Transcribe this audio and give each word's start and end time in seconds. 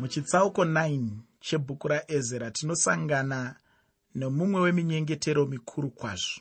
muchitsauko 0.00 0.64
9 0.64 1.08
chebhuku 1.40 1.88
raezera 1.88 2.50
tinosangana 2.50 3.56
nemumwe 4.14 4.60
weminyengetero 4.60 5.46
mikuru 5.46 5.90
kwazvo. 5.90 6.40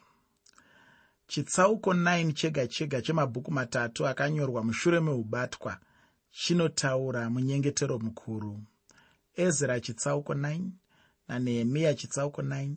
Chitsauko 1.28 1.94
9 1.94 2.34
chega 2.34 2.68
chega 2.68 3.02
chemabhuku 3.02 3.52
matatu 3.52 4.08
akanyorwa 4.08 4.64
mushure 4.64 5.00
meubatwa 5.00 5.78
chinotaura 6.32 7.30
munyengetero 7.30 8.00
mukuru. 8.00 8.64
Ezra 9.36 9.80
chitsauko 9.80 10.34
9 10.34 10.62
nanehemiya 11.28 11.94
chitsauko 11.94 12.42
9 12.42 12.76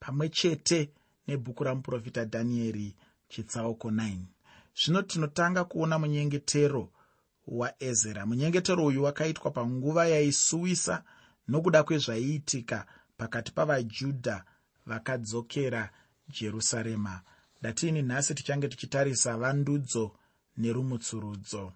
pamwe 0.00 0.28
chete 0.28 0.90
nebhuku 1.26 1.64
ramuprofita 1.64 2.24
dhanieri 2.24 2.96
chitsauko 3.28 3.90
9 3.90 4.18
zvino 4.78 5.02
tinotanga 5.02 5.64
kuona 5.64 5.98
munyengetero 5.98 6.90
waezera 7.46 8.26
munyengetero 8.26 8.86
uyu 8.86 9.02
wakaitwa 9.02 9.50
panguva 9.50 10.06
yaisuwisa 10.06 11.04
nokuda 11.48 11.82
kwezvaiitika 11.82 12.86
pakati 13.16 13.52
pavajudha 13.52 14.44
vakadzokera 14.86 15.90
jerusarema. 16.28 17.20
Ndatini 17.60 18.02
nhasi 18.02 18.34
tichange 18.34 18.68
tichitarisa 18.68 19.36
vandudzo 19.36 20.16
nerumutsurudzo. 20.56 21.72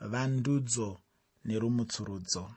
Vandudzo 0.00 0.98
nerumutsurudzo. 1.44 2.50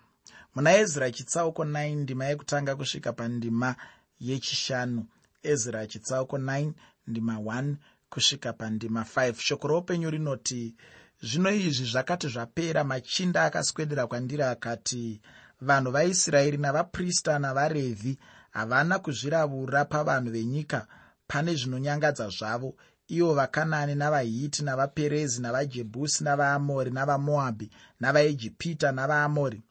Muna 0.56 0.78
ezra 0.78 1.12
chitsauko 1.12 1.64
9 1.64 1.96
ndima 1.96 2.26
yekutanga 2.26 2.76
kusvika 2.76 3.14
pandima 3.14 3.76
yechishanu. 4.20 5.06
Ezra 5.44 5.88
chitsauko 5.88 6.38
9 6.38 6.72
ndima 7.08 7.36
1 7.36 7.76
kusvika 8.10 8.54
pandima 8.54 9.02
5 9.02 9.34
shoko 9.34 9.68
roupenyu 9.68 10.10
rinoti 10.10 10.76
zvino 11.22 11.52
izvi 11.52 11.86
zvakati 11.86 12.28
zvapera 12.30 12.84
machinda 12.84 13.44
akaswedera 13.44 14.08
kwandiri 14.08 14.44
akati 14.44 15.22
vanhu 15.62 15.92
vaisraeri 15.92 16.58
navaprista 16.58 17.40
navarevhi 17.40 18.18
havana 18.52 19.00
kuzviravura 19.00 19.86
pavanhu 19.86 20.32
venyika. 20.32 20.88
Pane 21.28 21.56
zvinonyangadza 21.56 22.30
zvavo 22.30 22.76
ivo 23.08 23.34
vakanani 23.34 23.96
navahiti 23.96 24.64
navaperezi 24.64 25.42
navajebhusi 25.42 26.24
navaamori 26.24 26.92
navamoabhi 26.92 27.70
navaijipita 28.00 28.92
navaamori 28.92 29.62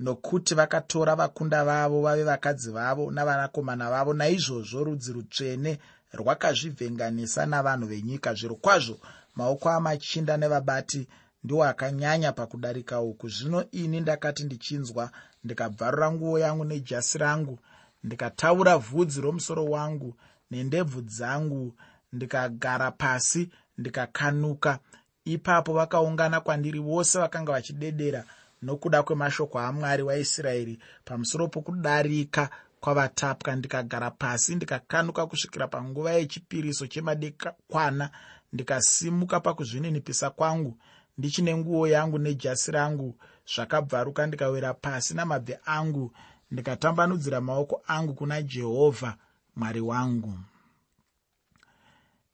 nokuti 0.00 0.54
vakatora 0.54 1.14
vakunda 1.16 1.64
vavo 1.64 2.02
vave 2.02 2.24
vakadzi 2.24 2.70
vavo 2.70 3.10
navanakomana 3.10 3.90
vavo. 3.90 4.14
Naizvozvo 4.14 4.84
rudzi 4.84 5.12
rutsvene 5.12 5.78
rwakazvivhenganisa 6.12 7.46
navanhu 7.46 7.86
venyika. 7.86 8.34
Zviro 8.34 8.54
kwazvo 8.54 8.98
maoko 9.36 9.70
amachinda 9.70 10.36
nevabati 10.36 11.08
ndiwo 11.44 11.64
akanyanya 11.64 12.32
pakudarika 12.32 13.00
uku. 13.00 13.28
Zvino 13.28 13.64
ini 13.70 14.00
ndakati 14.00 14.44
ndichinzwa 14.44 15.10
ndikabvarura 15.44 16.12
nguo 16.12 16.38
yangu 16.38 16.64
nejasi 16.64 17.18
rangu 17.18 17.58
ndikataura 18.04 18.78
vhudzi 18.78 19.20
romusoro 19.20 19.64
wangu 19.64 20.14
nendebvu 20.50 21.00
dzangu 21.02 21.74
ndikagara 22.12 22.90
pasi 22.90 23.50
ndikakanuka. 23.78 24.78
Ipapo 25.24 25.72
vakaungana 25.72 26.40
kwandiri 26.40 26.78
vose 26.80 27.18
vakanga 27.18 27.52
vachidedera 27.52 28.24
nokuda 28.62 29.02
kwemashoko 29.02 29.58
amwari 29.58 30.02
waisraeri 30.02 30.78
pamusoro 31.04 31.48
pokudarika 31.48 32.50
kwavatapwa. 32.80 33.56
Ndikagara 33.56 34.10
pasi 34.10 34.54
ndikakanuka 34.54 35.26
kusvikira 35.26 35.68
panguva 35.68 36.12
yechipiriso 36.12 36.86
chemadekwana 36.86 38.10
ndikasimuka 38.52 39.40
pakuzvininipisa 39.40 40.30
kwangu 40.30 40.78
ndichine 41.18 41.56
nguo 41.56 41.88
yangu 41.88 42.18
nejasi 42.18 42.70
rangu 42.70 43.18
zvakabvaruka 43.54 44.26
ndikawira 44.26 44.74
pasi 44.74 45.14
namabvi 45.14 45.54
angu 45.64 46.12
ndikatambanudzira 46.50 47.40
maoko 47.40 47.82
angu 47.86 48.14
kuna 48.14 48.42
jehovha 48.42 49.16
mwari 49.56 49.80
wangu. 49.80 50.38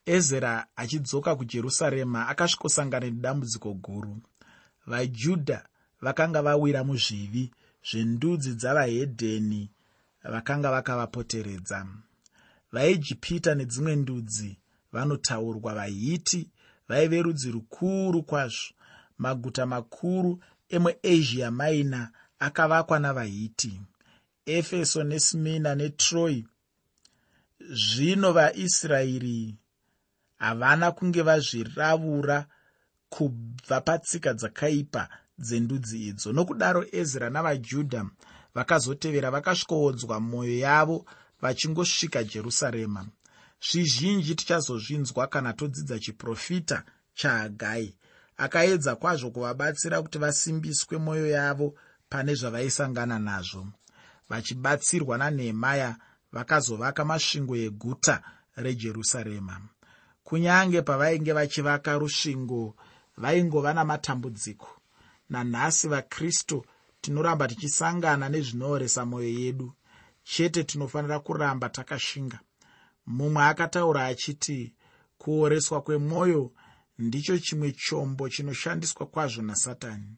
Ezera 0.05 0.67
achidzoka 0.75 1.35
kujerusarema 1.35 2.27
akasvikosangana 2.27 3.05
nedambudziko 3.05 3.73
guru. 3.73 4.17
Vajudha 4.87 5.59
vakanga 6.01 6.41
vawira 6.41 6.83
muzvivi 6.83 7.51
zvendudzi 7.89 8.51
dzavahedheni 8.55 9.71
vakanga 10.23 10.71
vakavapoteredza. 10.71 11.87
Vaijipita 12.71 13.55
nedzimwe 13.55 13.95
ndudzi 13.95 14.57
vanotaurwa 14.91 15.73
vahiti 15.73 16.49
vaive 16.87 17.21
rudzi 17.21 17.51
rukuru 17.51 18.23
kwazvo. 18.23 18.73
Maguta 19.17 19.65
makuru 19.65 20.43
emuasia 20.69 21.51
maina 21.51 22.11
akavakwa 22.39 22.99
navahiti. 22.99 23.81
Efeso 24.45 25.03
nesmina 25.03 25.75
netroi 25.75 26.45
zvino 27.59 28.33
vaisraeri 28.33 29.55
havana 30.37 30.91
kunge 30.91 31.21
vazviravura 31.21 32.45
kubva 33.09 33.81
patsika 33.81 34.33
dzakaipa 34.33 35.09
dzendudzi 35.37 36.07
idzo. 36.07 36.33
Nokudaro 36.33 36.85
ezra 36.91 37.29
navajudha 37.29 38.05
vakazotevera 38.55 39.31
vakasvikowodzwa 39.31 40.19
mwoyo 40.19 40.57
yavo 40.59 41.05
vachingosvika 41.41 42.23
jerusarema 42.23 43.07
zvizhinji 43.61 44.35
tichazozvinzwa 44.35 45.27
kana 45.27 45.53
todzidza 45.53 45.99
chiprofita 45.99 46.83
chahagai 47.13 47.95
akaedza 48.37 48.95
kwazvo 48.95 49.31
kuvabatsira 49.31 50.01
kuti 50.01 50.17
vasimbiswe 50.17 50.97
mwoyo 50.97 51.27
yavo 51.27 51.75
pane 52.09 52.35
zvavaisangana 52.35 53.19
nazvo. 53.19 53.67
Vachibatsirwa 54.29 55.17
nanehemaya 55.17 55.95
vakazovaka 56.31 57.05
masvingo 57.05 57.55
eguta 57.55 58.15
rejerusarema. 58.55 59.55
Kunyange 60.23 60.81
pavainge 60.81 61.33
vachivaka 61.33 61.97
rusvingo 62.01 62.75
vaingova 63.17 63.73
namatambudziko. 63.73 64.69
Nanhasi 65.29 65.87
vakristu 65.87 66.65
tinoramba 67.01 67.47
tichisangana 67.47 68.29
nezvinooresa 68.29 69.05
mwoyo 69.05 69.29
yedu. 69.39 69.73
Chete 70.23 70.63
tinofanira 70.63 71.19
kuramba 71.19 71.69
takashinga 71.69 72.39
mumwe 73.09 73.43
akataura 73.43 74.05
achiti 74.05 74.73
kuoreswa 75.17 75.81
kwemwoyo 75.81 76.51
ndicho 76.99 77.37
chimwe 77.39 77.71
chombo 77.71 78.29
chinoshandiswa 78.29 79.05
kwazvo 79.05 79.41
nasatani. 79.41 80.11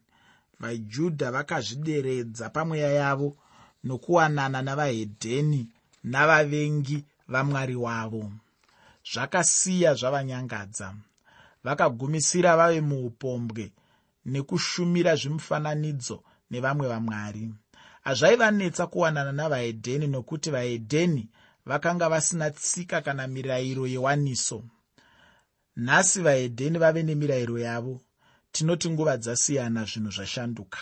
Vajudha 0.60 1.30
vakazvideredza 1.30 2.50
pamweya 2.50 2.90
yavo 2.90 3.36
nokuwanana 3.84 4.62
navahedheni 4.62 5.68
navavengi 6.04 7.04
vamwari 7.28 7.76
wavo. 7.76 8.32
Zvakasiya 9.12 9.94
zvavanyangadza. 9.94 10.94
Vakagumisira 11.64 12.56
vave 12.56 12.80
muupombwe 12.80 13.72
nekushumira 14.26 15.16
zvimufananidzo 15.16 16.22
nevamwe 16.50 16.86
vamwari. 16.88 17.44
Hazvaivanetsa 18.04 18.86
kuwanana 18.86 19.32
navahedheni 19.32 20.06
nokuti 20.06 20.50
vahedheni 20.50 21.28
vakanga 21.66 22.08
vasina 22.08 22.50
tsika 22.50 23.00
kana 23.00 23.26
mirayiro 23.26 23.86
yewaniso. 23.86 24.64
Nhasi 25.76 26.20
vahedheni 26.20 26.78
vave 26.78 27.02
nemirayiro 27.02 27.58
yavo. 27.58 28.00
Tinoti 28.52 28.90
nguva 28.90 29.16
dzasiyana 29.16 29.84
zvinhu 29.84 30.10
zvashanduka. 30.10 30.78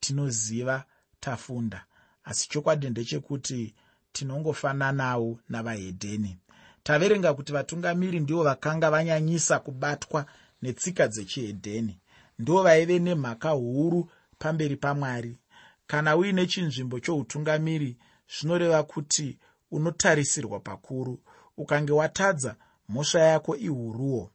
Tinoziva 0.00 0.84
tafunda. 1.20 1.84
Asi 2.24 2.48
chokwadi 2.48 2.90
ndechekuti 2.90 3.74
tinongofananawo 4.12 5.40
navahedheni. 5.48 6.38
Taverenga 6.82 7.34
kuti 7.34 7.52
vatungamiri 7.52 8.20
ndivo 8.20 8.42
vakanga 8.42 8.90
vanyanyisa 8.90 9.58
kubatwa 9.58 10.26
netsika 10.62 11.08
dzechihedheni. 11.08 11.98
Ndivo 12.38 12.62
vaive 12.62 12.98
nemhaka 12.98 13.50
huru 13.50 14.10
pamberi 14.38 14.76
pamwari. 14.76 15.38
Kana 15.86 16.16
uine 16.16 16.46
chinzvimbo 16.46 17.00
choutungamiri 17.00 17.96
zvinoreva 18.28 18.82
kuti 18.82 19.38
unotarisirwa 19.72 20.60
pakuru 20.60 21.18
ukange 21.56 21.92
watadza 21.92 22.56
mhosva 22.88 23.20
yako 23.20 23.56
ihuruwo. 23.56 24.30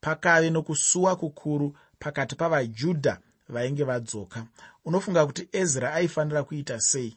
Pakave 0.00 0.50
nokusuwa 0.50 1.16
kukuru 1.16 1.76
pakati 1.98 2.34
pavajudha 2.36 3.18
vainge 3.48 3.84
vadzoka. 3.84 4.46
Unofunga 4.84 5.26
kuti 5.26 5.48
ezra 5.52 5.94
aifanira 5.94 6.42
kuita 6.42 6.80
sei? 6.80 7.16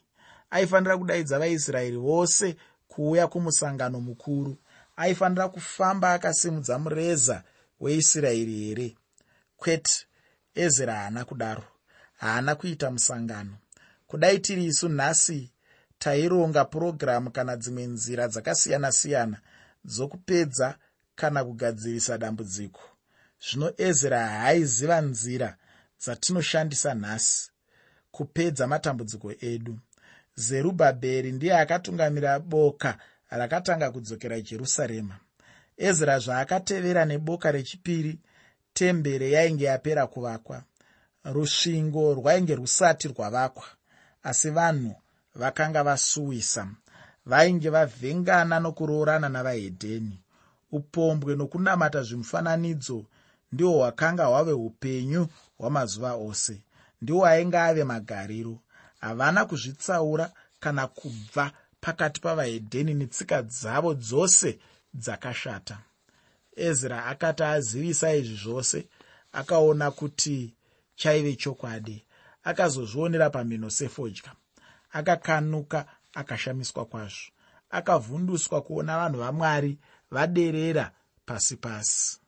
Aifanira 0.50 0.98
kudaidza 0.98 1.40
vaisraeri 1.40 1.98
vose 1.98 2.56
kuuya 2.88 3.28
kumusangano 3.28 4.00
mukuru. 4.02 4.58
Aifanira 4.96 5.50
kufamba 5.50 6.14
akasimudza 6.14 6.80
mureza 6.80 7.44
weisraeri 7.80 8.54
here? 8.54 8.96
Kwete 9.58 10.06
ezra 10.56 10.94
haana 10.96 11.26
kudaro. 11.26 11.64
Haana 12.18 12.56
kuita 12.56 12.92
musangano. 12.92 13.58
Kudai 14.08 14.40
tiri 14.40 14.66
isu 14.66 14.90
nhasi 14.90 15.51
taironga 16.04 16.66
purogiramu 16.66 17.30
kana 17.32 17.54
dzimwe 17.62 17.86
nzira 17.86 18.24
dzakasiyana-siyana 18.28 19.38
dzokupedza 19.86 20.68
kana 21.16 21.40
kugadzirisa 21.44 22.18
dambudziko. 22.18 22.82
Zvino 23.46 23.68
ezra 23.88 24.20
haaiziva 24.28 25.02
nzira 25.02 25.50
dzatinoshandisa 26.02 26.92
nhasi 26.94 27.52
kupedza 28.12 28.68
matambudziko 28.68 29.32
edu. 29.52 29.76
Zerubhabheri 30.36 31.32
ndiye 31.32 31.54
akatungamira 31.64 32.40
boka 32.40 32.92
rakatanga 33.30 33.92
kudzokera 33.92 34.42
jerusarema. 34.42 35.16
Ezra 35.78 36.20
zvaakatevera 36.20 37.06
neboka 37.06 37.52
rechipiri 37.52 38.20
tembere 38.74 39.32
yainge 39.32 39.66
yapera 39.66 40.08
kuvakwa. 40.08 40.64
Rusvingo 41.24 42.14
rwainge 42.14 42.56
rusati 42.56 43.08
rwavakwa 43.08 43.66
asi 44.24 44.50
vanhu 44.50 44.96
vakanga 45.36 45.84
vasuwisa 45.84 46.68
vainge 47.26 47.70
vavhengana 47.70 48.60
nokuroorana 48.60 49.30
navahedheni. 49.30 50.20
Upombwe 50.72 51.36
nokunamata 51.36 52.04
zvimufananidzo 52.04 53.06
ndihwo 53.52 53.78
hwakanga 53.78 54.26
hwave 54.26 54.52
upenyu 54.52 55.28
hwamazuva 55.58 56.14
ose 56.14 56.62
ndihwo 57.02 57.26
ainge 57.26 57.58
ave 57.58 57.84
magariro. 57.84 58.60
Havana 59.00 59.46
kuzvitsaura 59.46 60.32
kana 60.60 60.88
kubva 60.88 61.52
pakati 61.82 62.22
pavahedheni 62.22 62.94
netsika 62.94 63.42
dzavo 63.42 63.94
dzose 63.94 64.60
dzakashata. 64.94 65.78
Ezra 66.56 67.06
akati 67.06 67.44
azivisa 67.44 68.16
izvi 68.16 68.36
zvose 68.36 68.88
akaona 69.32 69.92
kuti 69.92 70.54
chaive 70.96 71.36
chokwadi 71.36 72.06
akazozvionera 72.44 73.30
pamhino 73.30 73.70
sefodya 73.70 74.32
akakanuka 74.92 75.86
akashamiswa 76.14 76.86
kwazvo. 76.86 77.32
Akavhunduswa 77.70 78.62
kuona 78.62 78.98
vanhu 78.98 79.20
vamwari 79.20 79.78
vaderera 80.12 80.92
pasi 81.26 81.56
pasi. 81.56 82.20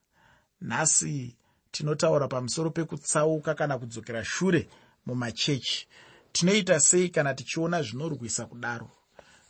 Nhasi 0.62 1.36
tinotaura 1.72 2.28
pamusoro 2.28 2.70
pekutsauka 2.70 3.54
kana 3.54 3.78
kudzokera 3.78 4.26
shure 4.26 4.70
mumachechi. 5.06 5.88
Tinoita 6.32 6.80
sei 6.80 7.10
kana 7.10 7.34
tichiona 7.34 7.82
zvinorwisa 7.82 8.46
kudaro? 8.46 8.90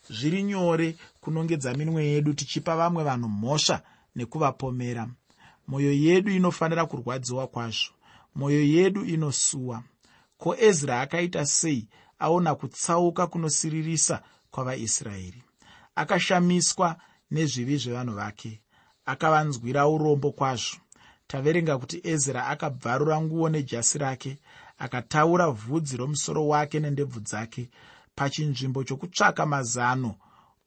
Zviri 0.09 0.43
nyore 0.43 0.95
kunongedza 1.21 1.73
minwe 1.73 2.05
yedu 2.05 2.33
tichipa 2.33 2.75
vamwe 2.75 3.03
vanhu 3.03 3.29
mhosva 3.29 3.81
nekuvapomera. 4.15 5.09
Mwoyo 5.67 5.93
yedu 5.93 6.31
inofanira 6.31 6.85
kurwadziwa 6.85 7.47
kwazvo. 7.47 7.93
Mwoyo 8.35 8.63
yedu 8.63 9.05
inosuwa. 9.05 9.83
Ko 10.37 10.55
ezra 10.59 11.01
akaita 11.01 11.45
sei 11.45 11.87
aona 12.25 12.55
kutsauka 12.55 13.27
kunosiririsa 13.27 14.15
kwavaisraeri. 14.51 15.43
Akashamiswa 15.95 16.95
nezvivi 17.31 17.77
zvevanhu 17.77 18.13
vake 18.15 18.61
akavanzwira 19.05 19.87
urombo 19.87 20.31
kwazvo. 20.31 20.77
Taverenga 21.27 21.77
kuti 21.77 21.97
ezra 22.03 22.47
akabvarura 22.47 23.21
nguo 23.21 23.49
nejasi 23.49 23.97
rake 23.97 24.37
akataura 24.77 25.47
vhudzi 25.51 25.97
romusoro 25.97 26.47
wake 26.47 26.79
nendebvu 26.79 27.19
dzake 27.19 27.69
pachinzvimbo 28.15 28.83
chokutsvaka 28.83 29.45
mazano 29.45 30.15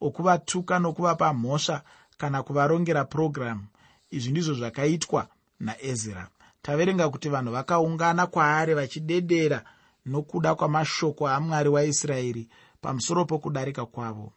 okuvatuka 0.01 0.79
nokuvapa 0.79 1.33
mhosva 1.33 1.81
kana 2.17 2.43
kuvarongera 2.43 3.05
purogiramu 3.05 3.65
izvi 4.11 4.31
ndizvo 4.31 4.53
zvakaitwa 4.53 5.27
naezra. 5.59 6.27
Taverenga 6.61 7.09
kuti 7.09 7.29
vanhu 7.29 7.51
vakaungana 7.51 8.27
kwaari 8.27 8.73
vachidedera 8.73 9.59
nokuda 10.07 10.55
kwamashoko 10.55 11.27
amwari 11.29 11.69
waisraeri 11.69 12.49
pamusoro 12.81 13.25
pokudarika 13.25 13.85
kwavo. 13.85 14.33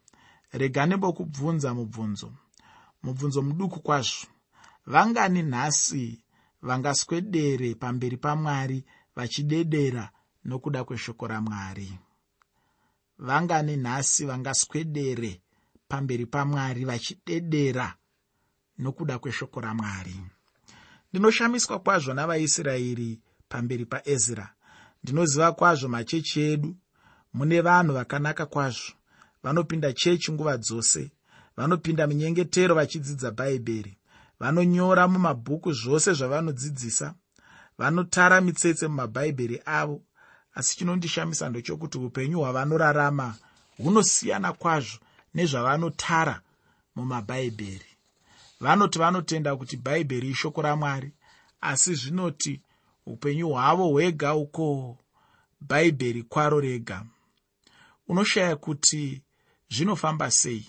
Regani 0.52 0.96
bokubvunza 0.96 1.75
mubvunzo. 1.75 2.32
Mubvunzo 3.02 3.43
muduku 3.43 3.81
kwazvo. 3.81 4.26
Vangani 4.87 5.43
nhasi 5.43 6.25
vangaswedere 6.62 7.75
pamberi 7.75 8.17
pamwari 8.17 8.84
vachidedera 9.17 10.11
nokuda 10.44 10.84
kweshoko 10.84 11.26
ramwari. 11.26 11.99
Vangani 13.19 13.76
nhasi 13.76 14.26
vangaswedere 14.26 15.43
pamberi 15.88 16.26
pamwari 16.26 16.84
vachidedera 16.84 17.94
nokuda 18.78 19.19
kweshoko 19.19 19.61
ramwari. 19.61 20.16
Ndinoshamiswa 21.12 21.78
kwazvo 21.78 22.14
navaisraeri 22.14 23.20
pamberi 23.49 23.87
paezra 23.87 24.55
ndinoziva 25.02 25.52
kwazvo 25.52 25.88
machechi 25.88 26.41
edu. 26.41 26.76
Mune 27.35 27.61
vanhu 27.61 27.94
vakanaka 27.94 28.47
kwazvo. 28.47 28.93
Vanopinda 29.43 29.93
chechi 29.93 30.32
nguva 30.32 30.56
dzose. 30.58 31.11
Vanopinda 31.56 32.06
minyengetero 32.06 32.75
vachidzidza 32.75 33.31
bhaibheri. 33.31 33.99
Vanonyora 34.41 35.08
mumabhuku 35.08 35.73
zvose 35.73 36.12
zvavanodzidzisa. 36.12 37.14
Vanotara 37.79 38.41
mitsetse 38.41 38.88
mumabhaibheri 38.88 39.62
avo. 39.64 40.02
Asi 40.55 40.76
chinondishamisa 40.76 41.49
ndechokuti 41.49 41.99
upenyu 41.99 42.38
hwavanorarama 42.38 43.35
hunosiyana 43.76 44.52
kwazvo 44.52 44.99
nezvavanotara 45.35 46.41
mumabhaibheri. 46.97 47.91
Vanoti 48.61 48.99
vanotenda 48.99 49.56
kuti 49.56 49.76
bhaibheri 49.76 50.29
ishoko 50.31 50.62
ramwari 50.62 51.12
asi 51.61 51.94
zvinoti 51.94 52.61
upenyu 53.10 53.48
hwavo 53.48 53.88
hwega 53.88 54.34
uko? 54.34 54.98
Bhaibheri 55.60 56.22
kwaro 56.22 56.60
rega. 56.60 57.06
Unoshaya 58.08 58.56
kuti 58.56 59.22
zvinofamba 59.70 60.30
sei? 60.30 60.66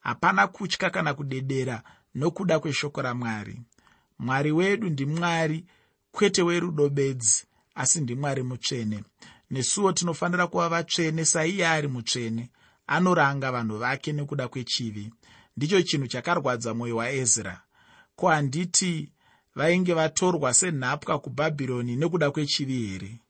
Hapana 0.00 0.46
kutya 0.46 0.90
kana 0.90 1.14
kudedera 1.14 1.82
nokuda 2.14 2.60
kweshoko 2.60 3.02
ramwari. 3.02 3.62
Mwari 4.18 4.52
wedu 4.52 4.90
ndimwari 4.90 5.64
kwete 6.12 6.42
werudo 6.42 6.88
bedzi 6.88 7.44
asi 7.74 8.00
ndimwari 8.00 8.42
mutsvene. 8.42 9.04
Nesuwo 9.50 9.92
tinofanira 9.92 10.46
kuva 10.46 10.68
vatsvene 10.68 11.24
saiye 11.24 11.66
ari 11.68 11.88
mutsvene 11.88 12.50
anoranga 12.86 13.52
vanhu 13.52 13.78
vake 13.78 14.12
nekuda 14.12 14.48
kwechivi. 14.48 15.12
Ndicho 15.56 15.82
chinhu 15.82 16.06
chakarwadza 16.06 16.74
mwoyo 16.74 16.96
waezra 16.96 17.60
ko 18.16 18.28
handiti 18.28 19.11
vainge 19.54 19.94
vatorwa 19.94 20.54
senhapwa 20.54 21.18
kubhabhironi 21.18 21.96
nekuda 21.96 22.30
kwechivi 22.30 22.86
here? 22.86 23.20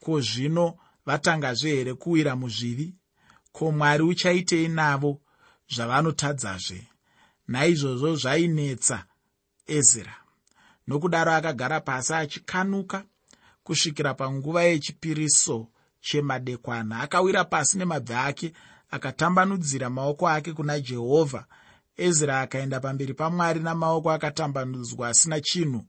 Ko 0.00 0.20
zvino 0.20 0.78
vatangazve 1.06 1.70
here 1.70 1.94
kuwira 1.94 2.36
muzvivi? 2.36 2.94
Ko 3.52 3.72
mwari 3.72 4.02
uchaitei 4.02 4.68
navo 4.68 5.20
zvavanotadzazve? 5.68 6.86
Naizvozvo 7.48 8.16
zvainetsa 8.16 9.04
ezra. 9.66 10.14
Nokudaro 10.86 11.32
akagara 11.32 11.80
pasi 11.80 12.14
achikanuka 12.14 13.04
kusvikira 13.64 14.14
panguva 14.14 14.62
yechipiriso 14.62 15.68
chemadekwana. 16.00 17.00
Akawira 17.00 17.44
pasi 17.44 17.78
nemabvi 17.78 18.14
ake 18.14 18.52
akatambanudzira 18.90 19.90
maoko 19.90 20.28
ake 20.28 20.52
kuna 20.52 20.80
jehovha 20.80 21.46
ezra 21.98 22.40
akaenda 22.40 22.80
pamberi 22.80 23.14
pamwari 23.14 23.60
namaoko 23.60 24.10
akatambanudzwa 24.10 25.08
asina 25.08 25.40
chinhu. 25.40 25.84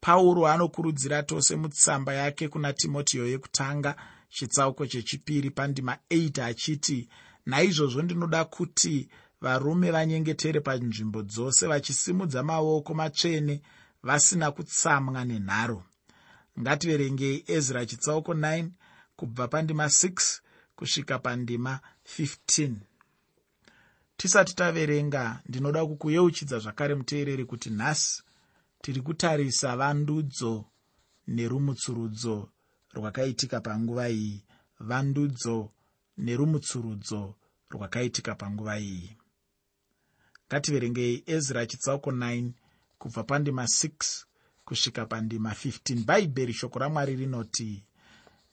Pauro 0.00 0.48
anokurudzira 0.48 1.22
tose 1.22 1.56
mutsamba 1.56 2.14
yake 2.14 2.48
kuna 2.48 2.72
timotiyo 2.72 3.28
yekutanga 3.28 3.96
chitsauko 4.28 4.86
chechipiri 4.86 5.50
pandima 5.50 5.98
8 6.10 6.42
achiti 6.42 7.08
naizvozvo 7.46 8.02
ndinoda 8.02 8.44
kuti 8.44 9.08
varume 9.40 9.90
vanyengetere 9.90 10.60
panzvimbo 10.60 11.22
dzose 11.22 11.66
vachisimudza 11.66 12.42
maoko 12.42 12.94
matsvene 12.94 13.62
vasina 14.02 14.50
kutsamwa 14.50 15.24
nenharo. 15.24 15.84
Ngativerengei 16.60 17.44
ezra 17.46 17.86
chitsauko 17.86 18.32
9 18.34 18.68
kubva 19.16 19.48
pandima 19.48 19.86
6 19.86 20.40
kusvika 20.76 21.18
pandima 21.18 21.80
15 22.18 22.91
tisati 24.22 24.54
taverenga 24.54 25.40
ndinoda 25.48 25.86
kukuyeuchidza 25.86 26.58
zvakare 26.58 26.94
muteereri 26.94 27.44
kuti 27.44 27.70
nhasi 27.70 28.22
tiri 28.82 29.00
kutarisa 29.00 29.76
vandudzo 29.76 30.64
nerumutsurudzo 31.26 32.36
rwakaitika 32.94 33.60
panguva 33.60 34.08
iyi. 34.10 34.44
Vandudzo 34.80 35.72
nerumutsurudzo 36.18 37.34
rwakaitika 37.70 38.34
panguva 38.34 38.78
iyi. 38.78 39.16
Ngativerengei 40.46 41.22
ezra 41.26 41.66
chitsauko 41.66 42.10
9 42.10 42.50
kubva 42.98 43.22
pandima 43.24 43.62
6 43.64 44.24
kusvika 44.64 45.06
pandima 45.06 45.50
15 45.50 46.04
bhaibheri 46.04 46.52
shoko 46.52 46.78
ramwari 46.78 47.16
rinoti 47.16 47.84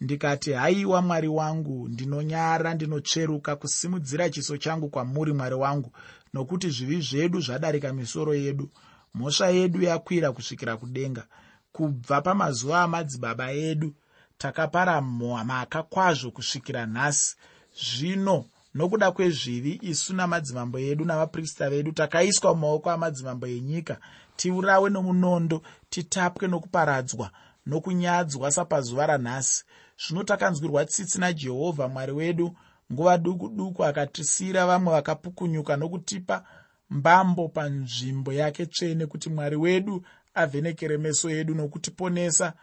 ndikati 0.02 0.54
haiwa 0.54 1.02
mwari 1.02 1.28
wangu 1.28 1.88
ndinonyara 1.90 2.74
ndinotsveruka 2.74 3.56
kusimudzira 3.56 4.30
chiso 4.30 4.58
changu 4.58 4.90
kwamuri 4.90 5.34
mwari 5.34 5.56
wangu 5.56 5.92
nokuti 6.34 6.70
zvivi 6.70 7.02
zvedu 7.02 7.42
zvadarika 7.42 7.94
misoro 7.94 8.36
yedu. 8.36 8.70
Mhosva 9.14 9.50
yedu 9.50 9.82
yakwira 9.82 10.32
kusvikira 10.32 10.78
kudenga. 10.78 11.24
Kubva 11.72 12.22
pamazuva 12.22 12.82
amadzibaba 12.82 13.52
edu 13.52 13.94
takapara 14.38 15.02
mhaka 15.02 15.84
kwazvo 15.84 16.32
kusvikira 16.32 16.86
nhasi. 16.86 17.36
Zvino 17.84 18.46
nokuda 18.74 19.12
kwezvivi 19.12 19.80
isu 19.82 20.14
namadzimambo 20.16 20.80
edu 20.80 21.06
navaprista 21.06 21.70
vedu 21.70 21.92
takaiswa 21.92 22.56
mumaoko 22.56 22.92
amadzimambo 22.92 23.48
enyika 23.48 23.98
tiurawe 24.36 24.90
nomunondo 24.90 25.62
titapwe 25.90 26.48
nokuparadzwa 26.48 27.32
nokunyadzwa 27.66 28.52
sapazuva 28.52 29.06
ranhasi 29.06 29.64
zvino 30.02 30.24
takanzwirwa 30.24 30.86
tsitsi 30.86 31.20
najehovha 31.20 31.88
mwari 31.88 32.12
wedu 32.12 32.56
nguva 32.94 33.18
duku 33.18 33.50
duku 33.50 33.86
akatisiyira 33.86 34.66
vamwe 34.66 34.94
vakapukunyuka 34.94 35.78
nokutipa 35.78 36.44
mbambo 36.90 37.48
panzvimbo 37.48 38.34
yake 38.34 38.66
tsvene 38.66 39.06
kuti 39.06 39.30
mwari 39.30 39.56
wedu 39.56 40.04
avhenekere 40.34 40.98
meso 40.98 41.30
edu 41.30 41.56
nokutiponesa 41.56 42.54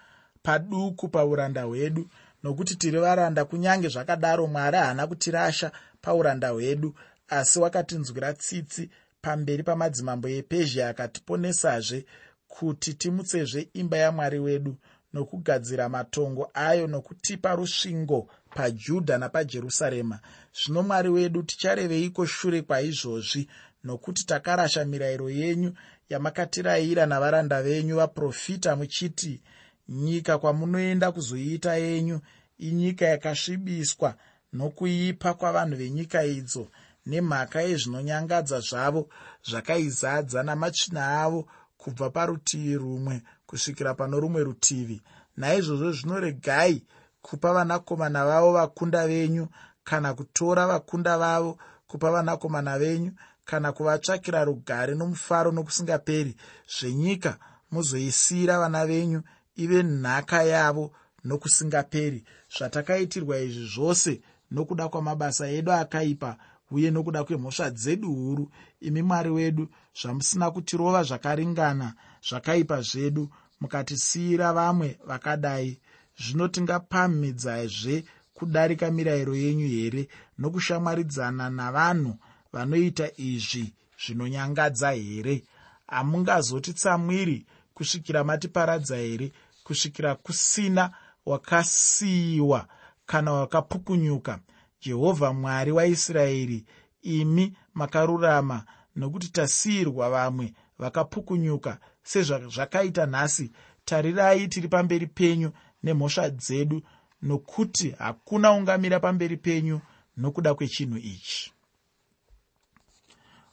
paduku 0.42 1.08
pauranda 1.08 1.62
hwedu 1.62 2.08
nokuti 2.42 2.76
tiri 2.76 2.98
varanda 2.98 3.44
kunyange 3.44 3.88
zvakadaro 3.88 4.46
mwari 4.46 4.76
haana 4.76 5.06
kutirasha 5.06 5.72
pauranda 6.00 6.48
hwedu 6.50 6.94
asi 7.28 7.58
wakatinzwira 7.58 8.32
tsitsi 8.32 8.90
pamberi 9.22 9.62
pamadzimambo 9.62 10.28
epezhia 10.28 10.88
akatiponesazve 10.88 12.06
kuti 12.48 12.94
timutsezve 12.94 13.68
imba 13.72 13.96
yamwari 13.96 14.38
wedu 14.38 14.76
nokugadzira 15.12 15.88
matongo 15.88 16.50
ayo 16.54 16.86
nokutipa 16.86 17.54
rusvingo 17.54 18.28
pajudha 18.54 19.18
napajerusarema. 19.18 20.20
Zvino 20.58 20.82
mwari 20.82 21.08
wedu 21.08 21.42
tichareveiko 21.42 22.26
shure 22.26 22.62
kwaizvozvi 22.62 23.48
nokuti 23.84 24.26
takarasha 24.26 24.84
mirayiro 24.84 25.30
yenyu 25.30 25.72
yamakatirayira 26.08 27.06
navaranda 27.06 27.62
venyu 27.62 27.96
vaprofita 27.96 28.76
muchiti 28.76 29.42
nyika 29.88 30.38
kwamunoenda 30.38 31.12
kuzoiita 31.12 31.74
yenyu 31.74 32.20
inyika 32.58 33.04
yakasvibiswa 33.06 34.14
nokuipa 34.52 35.34
kwavanhu 35.34 35.76
venyika 35.76 36.24
idzo 36.24 36.66
nemhaka 37.06 37.60
yezvinonyangadza 37.62 38.60
zvavo 38.60 39.02
zvakaizadza 39.48 40.42
namatsvina 40.42 41.02
avo 41.22 41.48
kubva 41.86 42.10
parutivi 42.10 42.74
rumwe 42.76 43.22
kusvikira 43.46 43.94
pano 43.94 44.20
rumwe 44.20 44.42
rutivi. 44.42 45.02
Naizvozvo 45.36 45.92
zvinoregai 45.92 46.82
kupa 47.22 47.52
vanakomana 47.52 48.24
vavo 48.24 48.52
vakunda 48.52 49.06
venyu 49.06 49.46
kana 49.84 50.14
kutora 50.14 50.66
vakunda 50.66 51.18
vavo 51.18 51.58
kupa 51.86 52.10
vanakomana 52.10 52.78
venyu 52.78 53.12
kana 53.44 53.72
kuvatsvakira 53.72 54.44
rugare 54.44 54.94
nomufaro 54.94 55.52
nokusingaperi 55.52 56.36
zvenyika 56.66 57.38
muzoisiyira 57.70 58.58
vana 58.58 58.86
venyu 58.86 59.22
ive 59.56 59.82
nhaka 59.82 60.42
yavo 60.42 60.90
nokusingaperi. 61.24 62.24
Zvatakaitirwa 62.58 63.38
izvi 63.38 63.66
zvose 63.74 64.20
nokuda 64.50 64.88
kwamabasa 64.88 65.46
edu 65.48 65.72
akaipa 65.72 66.36
uye 66.70 66.90
nokuda 66.90 67.24
kwemhosva 67.24 67.70
dzedu 67.70 68.14
huru 68.14 68.50
imi 68.80 69.02
mwari 69.02 69.30
wedu 69.30 69.68
zvamusina 70.00 70.50
kutirova 70.50 71.02
zvakaringana 71.02 71.94
zvakaipa 72.28 72.80
zvedu 72.80 73.30
mukatisiyira 73.60 74.52
vamwe 74.52 74.98
vakadai. 75.06 75.80
Zvino 76.18 76.48
tingapamhidzazve 76.48 78.04
kudarika 78.34 78.90
mirayiro 78.90 79.34
yenyu 79.36 79.68
here 79.68 80.08
nokushamwaridzana 80.38 81.50
navanhu 81.50 82.16
vanoita 82.52 83.06
izvi 83.16 83.74
zvinonyangadza 84.02 84.90
here? 84.90 85.44
Hamungazotitsamwiri 85.86 87.46
kusvikira 87.74 88.24
matiparadza 88.24 88.96
here? 88.96 89.32
Kusvikira 89.64 90.14
kusina 90.14 90.90
wakasiyiwa 91.26 92.68
kana 93.06 93.32
wakapukunyuka 93.32 94.38
jehovha 94.82 95.32
mwari 95.32 95.72
waisraeri 95.72 96.64
imi 97.02 97.56
makarurama 97.74 98.64
nokuti 98.96 99.28
tasiyirwa 99.28 100.10
vamwe 100.10 100.52
vakapukunyuka 100.78 101.78
sezvazvakaita 102.02 103.06
nhasi. 103.06 103.52
Tarirai 103.84 104.48
tiri 104.48 104.68
pamberi 104.68 105.06
penyu 105.06 105.52
nemhosva 105.82 106.30
dzedu 106.30 106.82
nokuti 107.22 107.90
hakuna 107.90 108.52
ungamira 108.52 109.00
pamberi 109.00 109.36
penyu 109.36 109.80
nokuda 110.16 110.54
kwechinhu 110.54 110.98
ichi. 110.98 111.52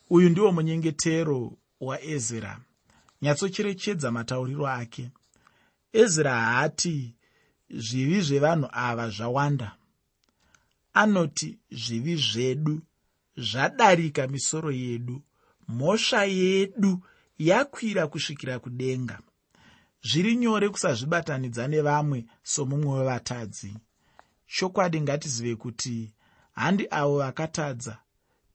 Uyu 0.09 0.29
ndiwo 0.29 0.51
munyengetero 0.51 1.57
waezra 1.79 2.59
nyatsocherechedza 3.21 4.11
matauriro 4.11 4.67
ake. 4.67 5.09
Ezra 5.93 6.35
haati 6.35 7.15
zvivi 7.69 8.21
zvevanhu 8.21 8.67
ava 8.71 9.09
zvawanda. 9.09 9.75
Anoti 10.93 11.57
zvivi 11.71 12.15
zvedu 12.15 12.81
zvadarika 13.37 14.27
misoro 14.27 14.71
yedu 14.71 15.21
mhosva 15.67 16.23
yedu 16.25 16.99
yakwira 17.37 18.07
kusvikira 18.07 18.59
kudenga. 18.59 19.19
Zviri 20.03 20.35
nyore 20.35 20.69
kusazvibatanidza 20.69 21.67
nevamwe 21.67 22.25
somumwe 22.43 22.99
wevatadzi. 22.99 23.73
Chokwadi 24.47 25.01
ngatizive 25.01 25.55
kuti 25.55 26.13
handi 26.51 26.87
avo 26.91 27.17
vakatadza 27.17 27.97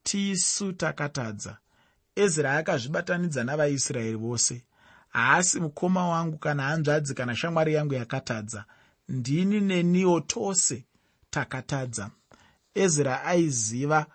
tisu 0.03 0.73
takatadza. 0.73 1.59
Ezra 2.17 2.57
akazvibatanidza 2.57 3.45
navaisraeri 3.45 4.17
vose. 4.17 4.65
Haasi 5.09 5.61
mukoma 5.61 6.09
wangu 6.09 6.39
kana 6.39 6.63
hanzvadzi 6.63 7.15
kana 7.15 7.37
shamwari 7.37 7.75
yangu 7.75 7.95
yakatadza. 7.95 8.65
Ndini 9.09 9.61
neniwo 9.61 10.21
tose 10.21 10.85
takatadza. 11.31 12.11
Ezra 12.75 13.25
aiziva 13.25 14.07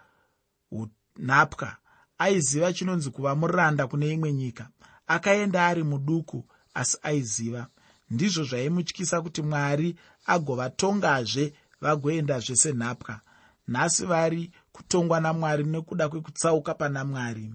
unhapwa 0.71 1.77
aiziva 2.17 2.73
chinonzi 2.73 3.09
kuva 3.09 3.35
muranda 3.35 3.87
kune 3.87 4.09
imwe 4.11 4.33
nyika 4.33 4.69
akaenda 5.07 5.67
ari 5.67 5.83
muduku 5.83 6.45
asi 6.73 6.97
aiziva. 7.03 7.67
Ndizvo 8.09 8.43
zvaimutyisa 8.43 9.21
kuti 9.21 9.41
mwari 9.41 9.95
agovatongazve 10.25 11.53
vagoendazve 11.81 12.55
senhapwa 12.55 13.19
nhasi 13.67 14.05
vari 14.05 14.51
kutongwa 14.71 15.19
namwari 15.19 15.63
nekuda 15.63 16.09
kwekutsauka 16.09 16.73
pana 16.73 17.05
mwari 17.05 17.53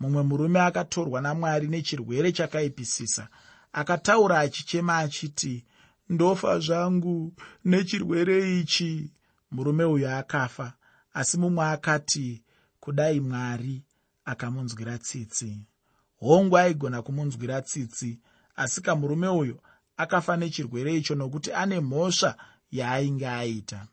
mumwe 0.00 0.22
murume 0.22 0.60
akatorwa 0.60 1.20
namwari 1.20 1.66
nechirwere 1.68 2.32
chakaipisisa 2.32 3.28
akataura 3.72 4.38
achichema 4.40 4.98
achiti 4.98 5.64
ndofa 6.08 6.58
zvangu 6.58 7.32
nechirwere 7.64 8.60
ichi. 8.60 9.10
Murume 9.50 9.84
uyu 9.84 10.08
akafa 10.10 10.72
asi 11.14 11.38
mumwe 11.38 11.64
akati 11.64 12.42
kudai 12.80 13.20
mwari 13.20 13.82
akamunzwira 14.32 14.98
tsitsi. 14.98 15.50
Hongu 16.20 16.58
aigona 16.58 17.02
kumunzwira 17.02 17.62
tsitsi 17.62 18.10
asi 18.56 18.80
kamurume 18.82 19.28
uyo 19.28 19.56
akafa 19.96 20.36
nechirwere 20.36 20.90
icho 20.96 21.14
nokuti 21.14 21.50
ane 21.52 21.80
mhosva 21.80 22.36
yaainge 22.70 23.28
aita. 23.28 23.86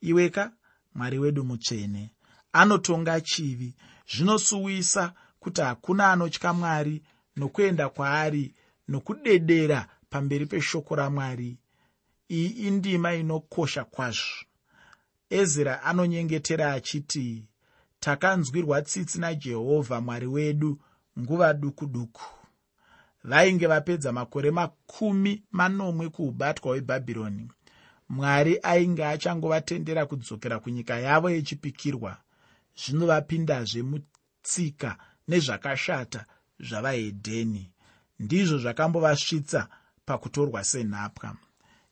Iweka 0.00 0.52
mwari 0.94 1.18
wedu 1.18 1.44
mutsvene 1.44 2.10
anotonga 2.52 3.20
chivi 3.20 3.74
zvinosuwisa 4.12 5.12
kuti 5.40 5.60
hakuna 5.60 6.12
anotya 6.12 6.52
mwari 6.52 7.02
nokuenda 7.36 7.88
kwaari 7.88 8.54
nokudedera 8.88 9.88
pamberi 10.10 10.46
peshoko 10.46 10.94
ramwari. 10.94 11.58
Iyi 12.28 12.48
indima 12.48 13.14
inokosha 13.14 13.84
kwazvo. 13.84 14.44
Ezra 15.30 15.82
anonyengetera 15.82 16.72
achiti 16.72 17.44
takanzwirwa 18.04 18.82
tsitsi 18.82 19.20
najehovha 19.20 20.00
mwari 20.00 20.26
wedu 20.26 20.80
nguva 21.18 21.54
duku 21.54 21.86
duku. 21.86 22.22
Vainge 23.24 23.66
vapedza 23.66 24.12
makore 24.12 24.50
makumi 24.50 25.42
manomwe 25.50 26.08
kuubatwa 26.08 26.70
hwebhabhironi 26.70 27.50
mwari 28.08 28.58
ainge 28.62 29.04
achangovatendera 29.06 30.06
kudzokera 30.06 30.58
kunyika 30.60 30.98
yavo 30.98 31.30
yechipikirwa. 31.30 32.16
Zvino 32.80 33.06
vapindazve 33.06 33.82
mutsika 33.82 34.90
nezvakashata 35.28 36.24
zvavahedheni. 36.66 37.64
Ndizvo 38.18 38.58
zvakambovasvitsa 38.58 39.68
pakutorwa 40.06 40.64
senhapwa. 40.64 41.36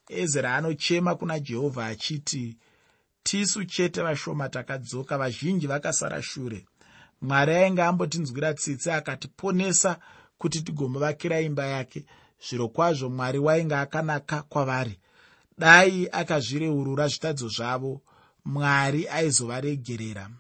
Ezra 0.09 0.55
anochema 0.57 1.15
kuna 1.15 1.41
jehovha 1.41 1.87
achiti 1.87 2.57
tisu 3.31 3.65
chete 3.65 4.03
vashoma 4.03 4.49
takadzoka 4.49 5.19
vazhinji 5.19 5.67
vakasara 5.67 6.23
shure. 6.23 6.67
Mwari 7.23 7.55
ainge 7.55 7.83
ambotinzwira 7.83 8.55
tsitsi 8.55 8.91
akatiponesa 8.91 9.99
kuti 10.39 10.63
tigombovakira 10.63 11.41
imba 11.41 11.67
yake. 11.67 12.05
Zviro 12.49 12.69
kwazvo 12.69 13.09
mwari 13.11 13.39
wainge 13.39 13.75
akanaka 13.75 14.43
kwavari. 14.43 14.99
Dai 15.59 16.09
akazvireurura 16.13 17.09
zvitadzo 17.09 17.49
zvavo 17.49 18.01
mwari 18.45 19.09
aizovaregerera. 19.09 20.31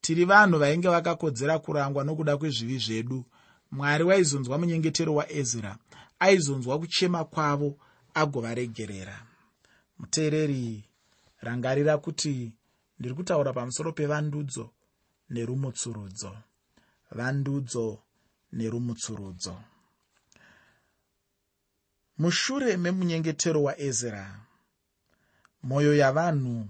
Tiri 0.00 0.24
vanhu 0.24 0.58
vainge 0.58 0.88
vakakodzera 0.88 1.58
kurangwa 1.58 2.04
nokuda 2.04 2.36
kwezvivi 2.36 2.78
zvedu. 2.78 3.24
Mwari 3.70 4.04
waizonzwa 4.04 4.58
munyengetero 4.58 5.14
waezra 5.14 5.76
aizonzwa 6.18 6.78
kuchema 6.78 7.24
kwavo 7.24 7.76
agovaregerera. 8.14 9.22
Muteereri 9.98 10.84
rangarira 11.42 11.98
kuti 11.98 12.52
ndiri 12.98 13.14
kutaura 13.14 13.52
pamusoro 13.52 13.92
pevandudzo 13.92 14.70
nerumutsurudzo. 15.30 16.32
Vandudzo 17.10 17.98
nerumutsurudzo. 18.52 19.54
Mushure 22.18 22.76
memunyengetero 22.76 23.62
waezra 23.62 24.24
mwoyo 25.62 25.94
yavanhu 25.94 26.68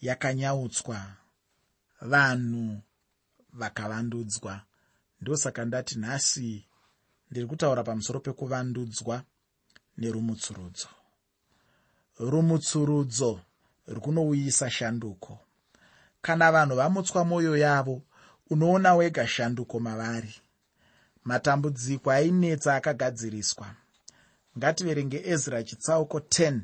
yakanyautswa 0.00 1.16
vanhu 2.00 2.82
vakavandudzwa. 3.52 4.62
Ndosaka 5.20 5.64
ndati 5.64 5.98
nhasi 5.98 6.64
ndiri 7.30 7.46
kutaura 7.46 7.82
pamusoro 7.84 8.20
pekuvandudzwa 8.20 9.24
nerumutsurudzo. 9.98 10.88
Rumutsurudzo 12.18 13.40
rukunouyisa 13.86 14.70
shanduko. 14.70 15.38
Kana 16.22 16.52
vanhu 16.52 16.76
vamutswa 16.76 17.24
mwoyo 17.24 17.56
yavo 17.56 18.02
unoona 18.50 18.94
wega 18.94 19.26
shanduko 19.26 19.80
mavari. 19.80 20.34
Matambudziko 21.24 22.10
ainetsa 22.10 22.74
akagadziriswa. 22.74 23.66
Ngativerenge 24.58 25.22
ezra 25.24 25.62
chitsauko 25.62 26.18
10 26.18 26.60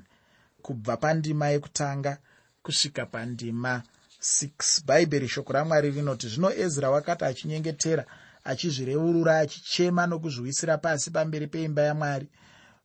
kubva 0.63 0.97
pandima 0.97 1.49
yekutanga 1.49 2.19
kusvika 2.63 3.07
pandima 3.07 3.83
6 4.21 4.85
bhaibheri 4.87 5.29
shoko 5.29 5.53
ramwari 5.53 5.91
rinoti 5.91 6.29
zvino 6.29 6.51
ezra 6.65 6.91
wakati 6.91 7.25
achinyengetera 7.25 8.05
achizvireurura 8.45 9.39
achichema 9.39 10.07
nokuzviwisira 10.07 10.79
pasi 10.79 11.11
pamberi 11.11 11.47
peimba 11.47 11.83
yamwari 11.83 12.29